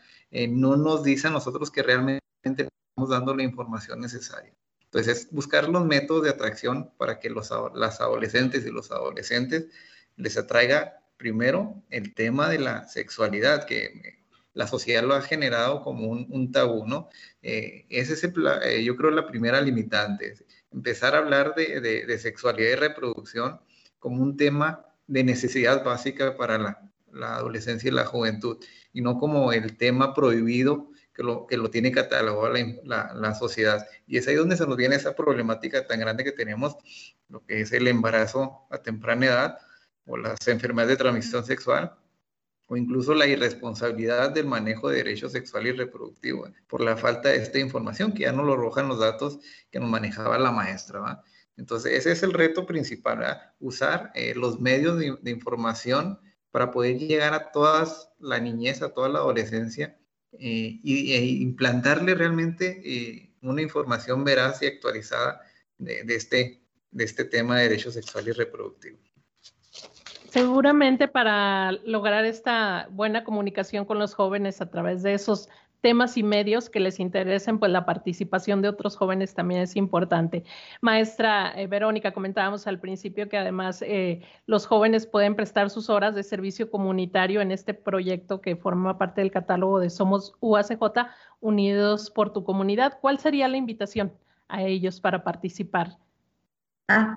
no 0.50 0.76
nos 0.78 1.04
dice 1.04 1.28
a 1.28 1.32
nosotros 1.32 1.72
que 1.72 1.84
realmente 1.84 2.22
estamos 2.40 3.10
dando 3.10 3.36
la 3.36 3.44
información 3.44 4.02
necesaria. 4.02 4.54
Entonces, 4.96 5.26
es 5.26 5.32
buscar 5.32 5.68
los 5.68 5.86
métodos 5.86 6.24
de 6.24 6.30
atracción 6.30 6.90
para 6.98 7.20
que 7.20 7.30
los, 7.30 7.52
las 7.74 8.00
adolescentes 8.00 8.66
y 8.66 8.72
los 8.72 8.92
adolescentes 8.92 9.66
les 10.16 10.38
atraiga 10.38 11.02
primero 11.18 11.84
el 11.90 12.14
tema 12.14 12.48
de 12.48 12.60
la 12.60 12.88
sexualidad, 12.88 13.66
que 13.66 14.24
la 14.54 14.68
sociedad 14.68 15.04
lo 15.04 15.16
ha 15.16 15.22
generado 15.22 15.82
como 15.82 16.08
un, 16.08 16.52
tabú, 16.54 16.88
¿no? 16.88 17.10
Eh, 17.42 17.86
es, 17.90 18.24
eh, 18.24 18.84
yo 18.86 18.96
creo, 18.96 19.12
la 19.12 19.28
primera 19.28 19.60
limitante, 19.60 20.36
empezar 20.72 21.14
a 21.14 21.18
hablar 21.18 21.56
de, 21.56 22.18
sexualidad 22.18 22.72
y 22.72 22.76
reproducción 22.76 23.60
como 24.00 24.24
un 24.24 24.38
tema 24.38 24.86
de 25.08 25.26
necesidad 25.26 25.84
básica 25.84 26.38
para 26.38 26.58
la 27.12 27.36
adolescencia 27.36 27.90
y 27.90 27.94
la 27.94 28.06
juventud, 28.06 28.64
y 28.94 29.02
no 29.02 29.20
como 29.20 29.52
el 29.52 29.76
tema 29.76 30.14
prohibido 30.14 30.90
que 31.16 31.24
lo, 31.24 31.48
que 31.48 31.58
lo 31.58 31.70
tiene 31.70 31.92
catalogado 31.92 32.54
la, 32.84 33.14
la, 33.14 33.34
sociedad. 33.34 33.88
Y 34.06 34.18
es 34.18 34.28
ahí 34.28 34.36
donde 34.36 34.58
se 34.58 34.68
nos 34.68 34.76
viene 34.76 34.96
esa 34.96 35.16
problemática 35.16 35.88
tan 35.88 36.00
grande 36.02 36.26
que 36.26 36.34
tenemos, 36.34 36.76
lo 37.30 37.44
que 37.46 37.62
es 37.62 37.72
el 37.72 37.88
embarazo 37.88 38.68
a 38.70 38.80
temprana 38.80 39.26
edad 39.26 39.58
o 40.06 40.18
las 40.18 40.46
enfermedades 40.48 40.98
de 40.98 41.04
transmisión 41.04 41.46
sexual 41.46 41.98
o 42.68 42.76
incluso 42.76 43.14
la 43.14 43.28
irresponsabilidad 43.28 44.32
del 44.32 44.48
manejo 44.48 44.90
de 44.90 44.98
derechos 44.98 45.32
sexual 45.32 45.68
y 45.68 45.72
reproductivo 45.72 46.48
por 46.68 46.82
la 46.82 46.98
falta 46.98 47.30
de 47.30 47.38
esta 47.38 47.60
información 47.60 48.12
que 48.12 48.24
ya 48.24 48.32
no 48.32 48.44
lo 48.44 48.54
arrojan 48.54 48.88
los 48.88 49.00
datos 49.00 49.40
que 49.72 49.80
nos 49.80 49.90
manejaba 49.90 50.38
la 50.38 50.52
maestra. 50.52 51.00
¿va? 51.00 51.24
Entonces, 51.56 51.94
ese 51.94 52.12
es 52.12 52.24
el 52.24 52.34
reto 52.34 52.66
principal, 52.66 53.54
usar 53.60 54.12
eh, 54.16 54.34
los 54.36 54.60
medios 54.60 54.98
de, 54.98 55.16
de, 55.22 55.32
información 55.32 56.20
para 56.52 56.72
poder 56.72 56.98
llegar 56.98 57.34
a 57.34 57.52
todas 57.52 58.12
la 58.20 58.40
niñez, 58.40 58.82
a 58.82 58.94
toda 58.94 59.10
la 59.10 59.20
adolescencia 59.20 59.98
eh, 60.40 60.80
y, 60.84 61.14
e 61.14 61.26
implantarle 61.26 62.16
realmente 62.16 62.82
eh, 62.84 63.32
una 63.42 63.62
información 63.62 64.24
veraz 64.24 64.62
y 64.62 64.68
actualizada 64.68 65.42
de, 65.78 66.04
este, 66.08 66.62
de 66.92 67.04
este 67.04 67.26
tema 67.26 67.58
de 67.58 67.64
derechos 67.64 67.94
sexuales 67.94 68.38
reproductivos. 68.38 69.02
Seguramente 70.30 71.08
para 71.08 71.72
lograr 71.86 72.26
esta 72.26 72.88
buena 72.92 73.24
comunicación 73.24 73.86
con 73.86 74.00
los 74.00 74.14
jóvenes 74.14 74.60
a 74.60 74.70
través 74.70 75.02
de 75.02 75.14
esos 75.14 75.48
temas 75.86 76.18
y 76.18 76.24
medios 76.24 76.68
que 76.68 76.80
les 76.80 77.00
interesen, 77.00 77.60
pues 77.60 77.72
la 77.72 77.86
participación 77.86 78.64
de 78.64 78.70
otros 78.70 78.98
jóvenes 78.98 79.36
también 79.36 79.62
es 79.62 79.76
importante. 79.76 80.44
Maestra 80.82 81.54
eh, 81.56 81.68
Verónica, 81.68 82.12
comentábamos 82.12 82.66
al 82.66 82.80
principio 82.80 83.30
que 83.30 83.38
además 83.38 83.84
eh, 83.84 84.24
los 84.48 84.66
jóvenes 84.66 85.06
pueden 85.06 85.36
prestar 85.36 85.70
sus 85.70 85.92
horas 85.92 86.16
de 86.16 86.24
servicio 86.24 86.72
comunitario 86.72 87.40
en 87.40 87.52
este 87.52 87.76
proyecto 87.76 88.42
que 88.42 88.56
forma 88.56 88.98
parte 88.98 89.22
del 89.22 89.30
catálogo 89.30 89.80
de 89.80 89.92
Somos 89.92 90.34
UACJ, 90.40 90.82
Unidos 91.40 92.10
por 92.10 92.34
tu 92.34 92.44
Comunidad. 92.44 92.98
¿Cuál 93.00 93.20
sería 93.20 93.48
la 93.48 93.58
invitación 93.58 94.12
a 94.48 94.64
ellos 94.64 95.00
para 95.00 95.24
participar? 95.24 96.00
Ah, 96.88 97.16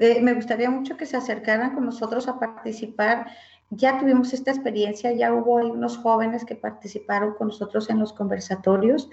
eh, 0.00 0.20
me 0.20 0.34
gustaría 0.34 0.68
mucho 0.68 0.96
que 0.96 1.06
se 1.06 1.16
acercaran 1.16 1.74
con 1.74 1.84
nosotros 1.84 2.26
a 2.26 2.40
participar 2.40 3.28
ya 3.70 3.98
tuvimos 3.98 4.32
esta 4.32 4.50
experiencia, 4.50 5.12
ya 5.12 5.32
hubo 5.32 5.56
unos 5.56 5.96
jóvenes 5.98 6.44
que 6.44 6.54
participaron 6.54 7.34
con 7.34 7.48
nosotros 7.48 7.90
en 7.90 7.98
los 7.98 8.12
conversatorios. 8.12 9.10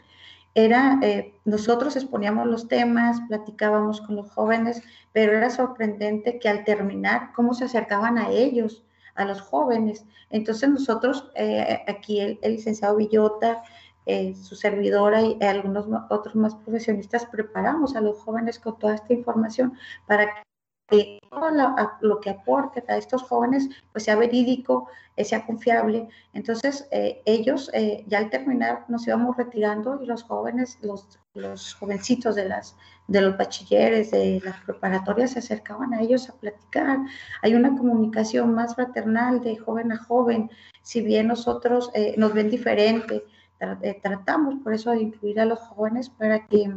Era, 0.54 1.00
eh, 1.02 1.34
nosotros 1.46 1.96
exponíamos 1.96 2.46
los 2.48 2.68
temas, 2.68 3.22
platicábamos 3.28 4.02
con 4.02 4.18
los 4.18 4.30
jóvenes, 4.32 4.84
pero 5.14 5.38
era 5.38 5.50
sorprendente 5.50 6.40
que 6.40 6.50
al 6.50 6.66
terminar, 6.66 7.32
cómo 7.34 7.54
se 7.54 7.66
acercaban 7.66 8.18
a 8.18 8.30
ellos, 8.30 8.84
a 9.16 9.26
los 9.26 9.42
jóvenes. 9.42 10.06
Entonces 10.30 10.70
nosotros, 10.70 11.32
eh, 11.36 11.84
aquí 11.88 12.20
el, 12.20 12.40
licenciado 12.44 12.98
Villota, 12.98 13.64
eh, 14.06 14.36
su 14.36 14.56
servidora 14.56 15.22
y 15.22 15.38
algunos 15.42 15.86
otros 16.10 16.36
más 16.36 16.56
profesionistas 16.56 17.26
preparamos 17.28 17.96
a 17.96 18.02
los 18.02 18.18
jóvenes 18.20 18.60
con 18.60 18.78
toda 18.80 18.96
esta 18.96 19.14
información 19.14 19.74
para 20.08 20.44
que 20.92 21.20
todo 21.30 21.50
lo, 22.02 22.20
que 22.20 22.30
aporte 22.30 22.84
a 22.90 22.98
estos 22.98 23.24
jóvenes 23.24 23.70
pues 23.94 24.04
sea 24.04 24.18
verídico, 24.18 24.90
eh, 25.16 25.24
sea 25.24 25.46
confiable. 25.46 26.10
Entonces, 26.34 26.88
eh, 26.92 27.22
ellos 27.26 27.72
eh, 27.74 28.04
ya 28.08 28.18
al 28.20 28.30
terminar 28.30 28.86
nos 28.90 29.08
íbamos 29.08 29.38
retirando 29.38 30.02
y 30.04 30.06
los 30.06 30.24
jóvenes, 30.24 30.78
los, 30.82 31.74
jovencitos 31.76 32.36
de, 32.36 32.50
las, 32.50 32.76
de 33.08 33.22
los 33.22 33.38
bachilleres, 33.38 34.12
de 34.12 34.42
las 34.44 34.60
preparatorias, 34.66 35.32
se 35.32 35.40
acercaban 35.40 35.94
a 35.94 36.02
ellos 36.02 36.30
a 36.30 36.34
platicar. 36.34 37.00
Hay 37.42 37.54
una 37.54 37.70
comunicación 37.70 38.54
más 38.54 38.76
fraternal 38.76 39.40
de 39.42 39.56
joven 39.58 39.94
a 39.94 39.98
joven, 39.98 40.52
si 40.82 41.02
bien 41.02 41.28
nosotros 41.28 41.90
nos 42.18 42.34
ven 42.34 42.50
diferente. 42.50 43.24
Tratamos 44.02 44.56
por 44.64 44.74
eso 44.74 44.92
de 44.92 45.04
incluir 45.04 45.40
a 45.40 45.46
los 45.46 45.60
jóvenes 45.60 46.10
para 46.10 46.46
que 46.48 46.74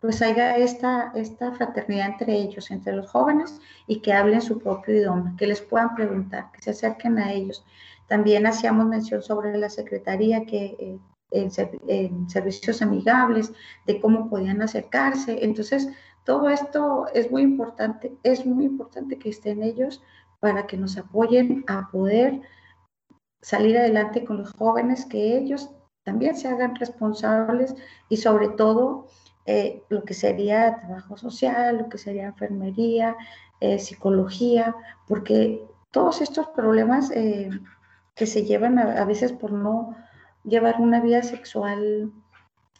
pues 0.00 0.22
haya 0.22 0.56
esta, 0.56 1.12
esta 1.14 1.52
fraternidad 1.52 2.08
entre 2.08 2.34
ellos, 2.34 2.70
entre 2.70 2.92
los 2.94 3.10
jóvenes, 3.10 3.60
y 3.86 4.00
que 4.00 4.12
hablen 4.12 4.42
su 4.42 4.58
propio 4.58 4.94
idioma, 4.96 5.34
que 5.38 5.46
les 5.46 5.60
puedan 5.60 5.94
preguntar, 5.94 6.50
que 6.52 6.62
se 6.62 6.70
acerquen 6.70 7.18
a 7.18 7.32
ellos. 7.32 7.64
También 8.06 8.46
hacíamos 8.46 8.86
mención 8.86 9.22
sobre 9.22 9.56
la 9.56 9.68
Secretaría 9.70 10.44
que 10.44 10.76
eh, 10.78 10.98
en, 11.30 12.28
servicios 12.28 12.82
amigables, 12.82 13.52
de 13.86 14.00
cómo 14.00 14.28
podían 14.28 14.62
acercarse. 14.62 15.44
Entonces, 15.44 15.88
todo 16.24 16.48
esto 16.48 17.06
es 17.14 17.30
muy 17.30 17.42
importante, 17.42 18.12
es 18.22 18.44
muy 18.46 18.64
importante 18.64 19.18
que 19.18 19.30
estén 19.30 19.62
ellos 19.62 20.02
para 20.40 20.66
que 20.66 20.76
nos 20.76 20.96
apoyen 20.96 21.64
a 21.66 21.88
poder 21.90 22.40
salir 23.42 23.76
adelante 23.76 24.24
con 24.24 24.38
los 24.38 24.52
jóvenes, 24.52 25.06
que 25.06 25.36
ellos 25.36 25.70
también 26.04 26.36
se 26.36 26.48
hagan 26.48 26.76
responsables 26.76 27.74
y 28.08 28.16
sobre 28.16 28.48
todo 28.48 29.08
eh, 29.46 29.82
lo 29.88 30.02
que 30.02 30.14
sería 30.14 30.80
trabajo 30.80 31.16
social, 31.16 31.78
lo 31.78 31.88
que 31.88 31.98
sería 31.98 32.26
enfermería, 32.26 33.16
eh, 33.60 33.78
psicología, 33.78 34.74
porque 35.06 35.62
todos 35.90 36.20
estos 36.20 36.48
problemas 36.48 37.10
eh, 37.12 37.48
que 38.14 38.26
se 38.26 38.44
llevan 38.44 38.78
a, 38.78 39.04
veces 39.04 39.32
por 39.32 39.52
no 39.52 39.96
llevar 40.44 40.80
una 40.80 41.00
vida 41.00 41.22
sexual 41.22 42.12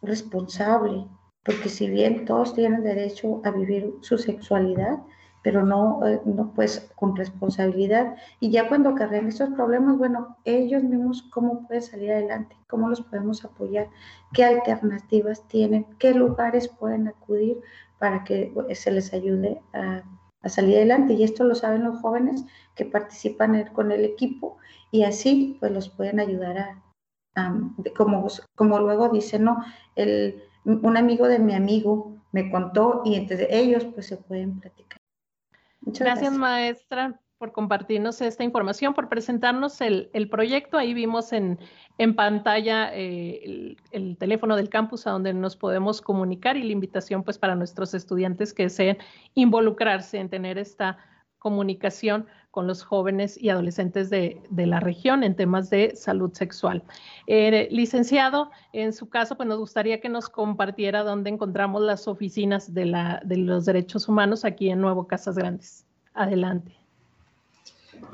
responsable, 0.02 1.06
porque 1.44 1.68
si 1.68 1.88
bien 1.88 2.24
todos 2.24 2.54
tienen 2.54 2.82
derecho 2.82 3.40
a 3.44 3.50
vivir 3.50 3.94
su 4.02 4.18
sexualidad, 4.18 4.98
pero 5.46 5.64
no, 5.64 6.04
eh, 6.04 6.20
no 6.24 6.52
pues 6.56 6.90
con 6.96 7.14
responsabilidad. 7.14 8.16
Y 8.40 8.50
ya 8.50 8.66
cuando 8.66 8.88
acarrean 8.88 9.28
estos 9.28 9.50
problemas, 9.50 9.96
bueno, 9.96 10.36
ellos 10.44 10.82
mismos 10.82 11.22
cómo 11.30 11.64
pueden 11.68 11.84
salir 11.84 12.10
adelante, 12.10 12.56
cómo 12.68 12.88
los 12.88 13.00
podemos 13.00 13.44
apoyar, 13.44 13.88
qué 14.32 14.42
alternativas 14.42 15.46
tienen, 15.46 15.86
qué 16.00 16.14
lugares 16.14 16.66
pueden 16.66 17.06
acudir 17.06 17.60
para 18.00 18.24
que 18.24 18.52
se 18.72 18.90
les 18.90 19.12
ayude 19.14 19.62
a, 19.72 20.02
salir 20.46 20.78
adelante. 20.78 21.12
Y 21.12 21.22
esto 21.22 21.44
lo 21.44 21.54
saben 21.54 21.84
los 21.84 22.00
jóvenes 22.00 22.44
que 22.74 22.84
participan 22.84 23.70
con 23.72 23.92
el 23.92 24.04
equipo 24.04 24.56
y 24.90 25.04
así 25.04 25.58
pues 25.60 25.70
los 25.70 25.88
pueden 25.90 26.18
ayudar 26.18 26.58
a, 27.36 27.54
como, 27.96 28.26
como 28.56 28.80
luego 28.80 29.10
dice, 29.10 29.38
¿no? 29.38 29.64
El, 29.94 30.42
un 30.64 30.96
amigo 30.96 31.28
de 31.28 31.38
mi 31.38 31.54
amigo 31.54 32.16
me 32.32 32.50
contó 32.50 33.02
y 33.04 33.14
entre 33.14 33.56
ellos 33.56 33.84
pues 33.84 34.06
se 34.06 34.16
pueden 34.16 34.58
platicar. 34.58 34.95
Muchas 35.86 36.04
gracias, 36.04 36.32
maestra 36.32 37.20
por 37.38 37.52
compartirnos 37.52 38.20
esta 38.20 38.44
información, 38.44 38.92
por 38.92 39.08
presentarnos 39.08 39.80
el, 39.80 40.28
proyecto. 40.30 40.78
Ahí 40.78 40.94
vimos 40.94 41.32
en, 41.32 41.60
en 41.96 42.16
pantalla 42.16 42.92
eh, 42.92 43.40
el, 43.44 43.76
el, 43.92 44.16
teléfono 44.16 44.56
del 44.56 44.68
campus 44.68 45.06
a 45.06 45.10
donde 45.10 45.32
nos 45.32 45.54
podemos 45.54 46.00
comunicar 46.00 46.56
y 46.56 46.64
la 46.64 46.72
invitación 46.72 47.22
pues 47.22 47.38
para 47.38 47.54
nuestros 47.54 47.94
estudiantes 47.94 48.52
que 48.52 48.64
deseen 48.64 48.98
involucrarse 49.34 50.18
en 50.18 50.28
tener 50.28 50.58
esta 50.58 50.98
comunicación 51.38 52.26
con 52.56 52.66
los 52.66 52.82
jóvenes 52.82 53.36
y 53.38 53.50
adolescentes 53.50 54.08
de, 54.08 54.40
la 54.56 54.80
región 54.80 55.22
en 55.24 55.36
temas 55.36 55.68
de 55.68 55.94
salud 55.94 56.32
sexual. 56.32 56.82
Eh, 57.26 57.68
licenciado, 57.70 58.50
en 58.72 58.94
su 58.94 59.10
caso, 59.10 59.36
pues 59.36 59.46
nos 59.46 59.58
gustaría 59.58 60.00
que 60.00 60.08
nos 60.08 60.30
compartiera 60.30 61.02
dónde 61.02 61.28
encontramos 61.28 61.82
las 61.82 62.08
oficinas 62.08 62.72
de, 62.72 62.86
la, 62.86 63.20
de 63.26 63.36
los 63.36 63.66
derechos 63.66 64.08
humanos 64.08 64.46
aquí 64.46 64.70
en 64.70 64.80
Nuevo 64.80 65.06
Casas 65.06 65.36
Grandes. 65.36 65.84
Adelante. 66.14 66.74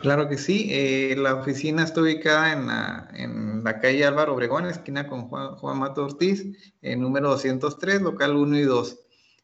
Claro 0.01 0.29
que 0.29 0.37
sí. 0.37 0.67
Eh, 0.73 1.15
la 1.17 1.37
oficina 1.37 1.85
está 1.85 2.01
ubicada 2.01 2.53
en 2.53 2.67
la, 2.67 3.11
en 3.15 3.63
la, 3.63 3.79
calle 3.79 4.05
Álvaro 4.05 4.35
Obregón, 4.35 4.67
esquina 4.67 5.07
con 5.07 5.29
Juan, 5.29 5.55
Juan 5.55 5.79
Mato 5.79 6.05
Ortiz, 6.05 6.45
en 6.83 7.01
número 7.01 7.29
203, 7.29 8.03
local 8.03 8.35
1 8.35 8.59
y 8.59 8.63
2. 8.63 8.99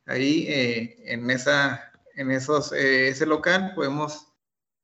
Ahí 0.07 0.47
eh, 0.49 0.97
en, 1.05 1.31
esa, 1.31 1.93
en 2.17 2.33
esos, 2.33 2.73
ese 2.73 3.27
local 3.27 3.75
podemos 3.77 4.28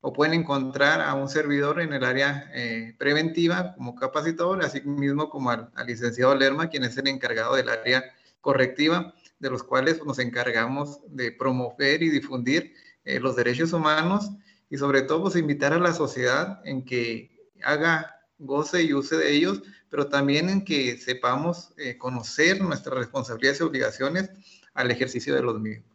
o 0.07 0.13
pueden 0.13 0.35
encontrar 0.41 1.01
a 1.01 1.15
un 1.15 1.27
servidor 1.27 1.81
en 1.81 1.91
el 1.91 2.03
área 2.03 2.51
eh, 2.53 2.93
preventiva 2.99 3.73
como 3.73 3.95
capacitador, 3.95 4.63
así 4.63 4.79
mismo 4.81 5.31
como 5.31 5.49
al, 5.49 5.71
licenciado 5.87 6.35
Lerma, 6.35 6.69
quien 6.69 6.83
es 6.83 6.95
el 6.97 7.07
encargado 7.07 7.55
del 7.55 7.69
área 7.69 8.03
correctiva, 8.39 9.15
de 9.39 9.49
los 9.49 9.63
cuales 9.63 10.05
nos 10.05 10.19
encargamos 10.19 10.99
de 11.07 11.31
promover 11.31 12.03
y 12.03 12.11
difundir 12.11 12.75
eh, 13.03 13.19
los 13.19 13.35
derechos 13.35 13.73
humanos 13.73 14.29
y 14.69 14.77
sobre 14.77 15.01
todo 15.01 15.23
pues, 15.23 15.37
invitar 15.37 15.73
a 15.73 15.79
la 15.79 15.91
sociedad 15.91 16.61
en 16.65 16.85
que 16.85 17.49
haga 17.63 18.15
goce 18.37 18.83
y 18.83 18.93
use 18.93 19.17
de 19.17 19.33
ellos, 19.33 19.63
pero 19.89 20.07
también 20.07 20.49
en 20.49 20.63
que 20.63 20.99
sepamos 20.99 21.73
eh, 21.77 21.97
conocer 21.97 22.61
nuestras 22.61 22.95
responsabilidades 22.95 23.59
y 23.59 23.63
obligaciones 23.63 24.29
al 24.75 24.91
ejercicio 24.91 25.33
de 25.33 25.41
los 25.41 25.59
mismos. 25.59 25.94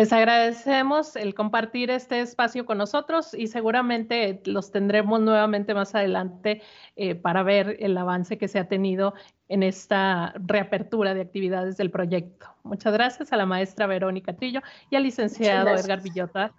Les 0.00 0.14
agradecemos 0.14 1.14
el 1.14 1.34
compartir 1.34 1.90
este 1.90 2.22
espacio 2.22 2.64
con 2.64 2.78
nosotros 2.78 3.34
y 3.34 3.48
seguramente 3.48 4.40
los 4.46 4.70
tendremos 4.70 5.20
nuevamente 5.20 5.74
más 5.74 5.94
adelante 5.94 6.62
eh, 6.96 7.14
para 7.14 7.42
ver 7.42 7.76
el 7.80 7.98
avance 7.98 8.38
que 8.38 8.48
se 8.48 8.58
ha 8.58 8.66
tenido 8.66 9.12
en 9.48 9.62
esta 9.62 10.32
reapertura 10.38 11.12
de 11.12 11.20
actividades 11.20 11.76
del 11.76 11.90
proyecto. 11.90 12.46
Muchas 12.62 12.94
gracias 12.94 13.30
a 13.34 13.36
la 13.36 13.44
maestra 13.44 13.86
Verónica 13.86 14.34
Trillo 14.34 14.62
y 14.88 14.96
al 14.96 15.02
licenciado 15.02 15.68
Edgar 15.68 16.00
Villota 16.00 16.54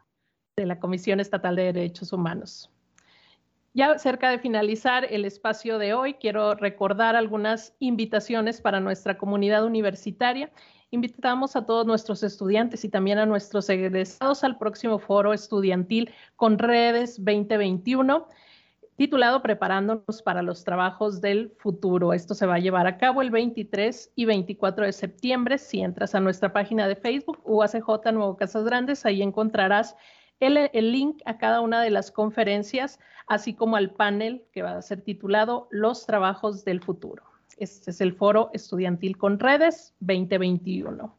de 0.55 0.67
la 0.67 0.79
Comisión 0.79 1.19
Estatal 1.19 1.55
de 1.55 1.63
Derechos 1.63 2.13
Humanos. 2.13 2.69
Ya 3.73 3.97
cerca 3.99 4.29
de 4.29 4.39
finalizar 4.39 5.05
el 5.09 5.25
espacio 5.25 5.77
de 5.77 5.93
hoy, 5.93 6.15
quiero 6.15 6.55
recordar 6.55 7.15
algunas 7.15 7.73
invitaciones 7.79 8.61
para 8.61 8.79
nuestra 8.79 9.17
comunidad 9.17 9.65
universitaria 9.65 10.51
invitamos 10.91 11.55
a 11.55 11.65
todos 11.65 11.85
nuestros 11.85 12.21
estudiantes 12.21 12.83
y 12.83 12.89
también 12.89 13.17
a 13.17 13.25
nuestros 13.25 13.69
egresados 13.69 14.43
al 14.43 14.57
próximo 14.57 14.99
foro 14.99 15.33
estudiantil 15.33 16.11
con 16.35 16.59
redes 16.59 17.15
2021 17.17 18.27
titulado 18.97 19.41
Preparándonos 19.41 20.21
para 20.21 20.43
los 20.43 20.63
trabajos 20.63 21.21
del 21.21 21.55
futuro. 21.57 22.13
Esto 22.13 22.35
se 22.35 22.45
va 22.45 22.55
a 22.55 22.59
llevar 22.59 22.85
a 22.85 22.97
cabo 22.97 23.23
el 23.23 23.31
23 23.31 24.11
y 24.15 24.25
24 24.25 24.85
de 24.85 24.91
septiembre. 24.91 25.57
Si 25.57 25.81
entras 25.81 26.13
a 26.13 26.19
nuestra 26.19 26.53
página 26.53 26.87
de 26.87 26.95
Facebook, 26.95 27.39
UACJ 27.43 28.11
Nuevo 28.13 28.37
Casas 28.37 28.63
Grandes, 28.63 29.03
ahí 29.05 29.23
encontrarás 29.23 29.95
el, 30.41 30.91
link 30.91 31.21
a 31.25 31.37
cada 31.37 31.61
una 31.61 31.81
de 31.81 31.89
las 31.89 32.11
conferencias, 32.11 32.99
así 33.27 33.53
como 33.53 33.75
al 33.75 33.91
panel 33.91 34.43
que 34.51 34.63
va 34.63 34.77
a 34.77 34.81
ser 34.81 35.01
titulado 35.01 35.67
Los 35.71 36.05
trabajos 36.05 36.65
del 36.65 36.81
futuro. 36.81 37.23
Este 37.57 37.91
es 37.91 38.01
el 38.01 38.13
Foro 38.13 38.49
Estudiantil 38.53 39.17
con 39.17 39.39
Redes 39.39 39.93
2021. 39.99 41.15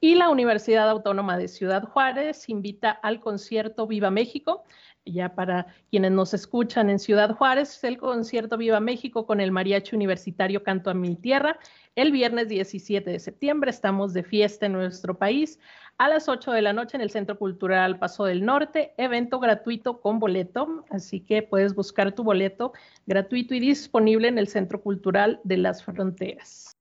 Y 0.00 0.14
la 0.14 0.28
Universidad 0.28 0.90
Autónoma 0.90 1.38
de 1.38 1.48
Ciudad 1.48 1.84
Juárez 1.84 2.48
invita 2.48 2.90
al 2.90 3.20
concierto 3.20 3.86
Viva 3.86 4.10
México. 4.10 4.64
Ya 5.06 5.34
para 5.34 5.68
quienes 5.90 6.12
nos 6.12 6.34
escuchan 6.34 6.90
en 6.90 6.98
Ciudad 6.98 7.34
Juárez, 7.34 7.82
el 7.84 7.96
concierto 7.96 8.58
Viva 8.58 8.80
México 8.80 9.24
con 9.24 9.40
el 9.40 9.52
Mariachi 9.52 9.96
Universitario 9.96 10.62
Canto 10.62 10.90
a 10.90 10.94
Mi 10.94 11.16
Tierra. 11.16 11.58
El 11.94 12.12
viernes 12.12 12.48
17 12.48 13.08
de 13.08 13.18
septiembre 13.18 13.70
estamos 13.70 14.12
de 14.12 14.22
fiesta 14.22 14.66
en 14.66 14.72
nuestro 14.72 15.16
país 15.16 15.58
a 15.96 16.08
las 16.08 16.28
8 16.28 16.52
de 16.52 16.62
la 16.62 16.72
noche 16.72 16.96
en 16.96 17.00
el 17.00 17.10
Centro 17.10 17.38
Cultural 17.38 17.98
Paso 17.98 18.24
del 18.24 18.44
Norte, 18.44 18.92
evento 18.98 19.40
gratuito 19.40 20.00
con 20.00 20.18
boleto, 20.18 20.84
así 20.90 21.20
que 21.20 21.42
puedes 21.42 21.74
buscar 21.74 22.12
tu 22.12 22.22
boleto 22.22 22.72
gratuito 23.06 23.54
y 23.54 23.60
disponible 23.60 24.28
en 24.28 24.36
el 24.36 24.48
Centro 24.48 24.82
Cultural 24.82 25.40
de 25.44 25.56
las 25.56 25.82
Fronteras. 25.82 26.75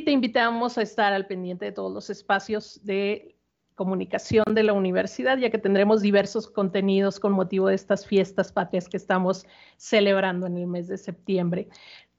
Y 0.00 0.04
te 0.06 0.12
invitamos 0.12 0.78
a 0.78 0.82
estar 0.82 1.12
al 1.12 1.26
pendiente 1.26 1.66
de 1.66 1.72
todos 1.72 1.92
los 1.92 2.08
espacios 2.08 2.80
de 2.84 3.36
comunicación 3.74 4.44
de 4.54 4.62
la 4.62 4.72
universidad, 4.72 5.36
ya 5.36 5.50
que 5.50 5.58
tendremos 5.58 6.00
diversos 6.00 6.50
contenidos 6.50 7.20
con 7.20 7.32
motivo 7.32 7.68
de 7.68 7.74
estas 7.74 8.06
fiestas 8.06 8.50
patrias 8.50 8.88
que 8.88 8.96
estamos 8.96 9.44
celebrando 9.76 10.46
en 10.46 10.56
el 10.56 10.66
mes 10.68 10.88
de 10.88 10.96
septiembre. 10.96 11.68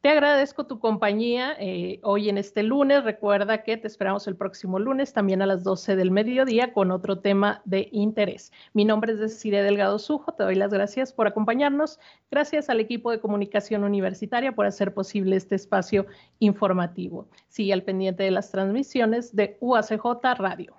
Te 0.01 0.09
agradezco 0.09 0.65
tu 0.65 0.79
compañía 0.79 1.55
eh, 1.59 1.99
hoy 2.01 2.27
en 2.27 2.39
este 2.39 2.63
lunes. 2.63 3.03
Recuerda 3.03 3.61
que 3.61 3.77
te 3.77 3.85
esperamos 3.85 4.25
el 4.25 4.35
próximo 4.35 4.79
lunes 4.79 5.13
también 5.13 5.43
a 5.43 5.45
las 5.45 5.63
12 5.63 5.95
del 5.95 6.09
mediodía 6.09 6.73
con 6.73 6.89
otro 6.89 7.19
tema 7.19 7.61
de 7.65 7.87
interés. 7.91 8.51
Mi 8.73 8.83
nombre 8.83 9.13
es 9.13 9.19
Desiree 9.19 9.61
Delgado 9.61 9.99
Sujo. 9.99 10.31
Te 10.31 10.41
doy 10.41 10.55
las 10.55 10.73
gracias 10.73 11.13
por 11.13 11.27
acompañarnos. 11.27 11.99
Gracias 12.31 12.67
al 12.71 12.79
equipo 12.79 13.11
de 13.11 13.19
comunicación 13.19 13.83
universitaria 13.83 14.53
por 14.53 14.65
hacer 14.65 14.91
posible 14.91 15.35
este 15.35 15.53
espacio 15.53 16.07
informativo. 16.39 17.27
Sigue 17.47 17.71
al 17.71 17.83
pendiente 17.83 18.23
de 18.23 18.31
las 18.31 18.49
transmisiones 18.49 19.35
de 19.35 19.57
UACJ 19.59 20.03
Radio. 20.39 20.73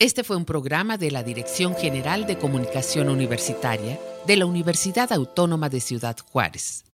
Este 0.00 0.24
fue 0.24 0.36
un 0.36 0.46
programa 0.46 0.96
de 0.96 1.12
la 1.12 1.22
Dirección 1.22 1.76
General 1.76 2.26
de 2.26 2.38
Comunicación 2.38 3.08
Universitaria 3.08 4.00
de 4.26 4.36
la 4.36 4.46
Universidad 4.46 5.12
Autónoma 5.12 5.68
de 5.68 5.78
Ciudad 5.78 6.16
Juárez. 6.32 6.86